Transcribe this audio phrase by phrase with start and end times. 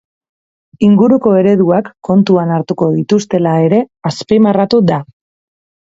[0.87, 4.99] Inguruko ereduak kontuan hartuko dituztela ere azpimarratu du.